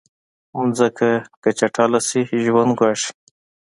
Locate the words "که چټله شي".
1.41-2.21